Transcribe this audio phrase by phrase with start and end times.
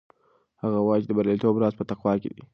[0.63, 2.41] هغه وایي چې د بریالیتوب راز په تقوا کې دی.